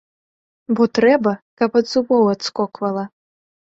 Бо 0.79 0.87
трэба, 1.01 1.31
каб 1.63 1.79
ад 1.83 1.95
зубоў 1.95 2.29
адскоквала! 2.35 3.11